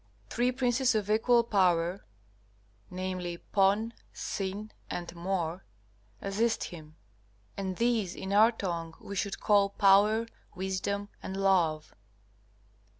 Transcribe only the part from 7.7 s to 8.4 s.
these in